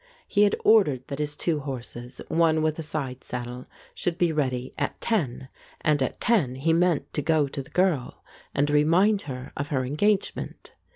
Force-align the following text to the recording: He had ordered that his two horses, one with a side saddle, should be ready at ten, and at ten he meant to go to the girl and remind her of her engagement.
He 0.27 0.41
had 0.45 0.55
ordered 0.63 1.07
that 1.09 1.19
his 1.19 1.35
two 1.35 1.59
horses, 1.59 2.21
one 2.27 2.63
with 2.63 2.79
a 2.79 2.81
side 2.81 3.23
saddle, 3.23 3.67
should 3.93 4.17
be 4.17 4.31
ready 4.31 4.73
at 4.75 4.99
ten, 4.99 5.47
and 5.81 6.01
at 6.01 6.19
ten 6.19 6.55
he 6.55 6.73
meant 6.73 7.13
to 7.13 7.21
go 7.21 7.47
to 7.47 7.61
the 7.61 7.69
girl 7.69 8.23
and 8.51 8.71
remind 8.71 9.21
her 9.29 9.51
of 9.55 9.67
her 9.67 9.85
engagement. 9.85 10.73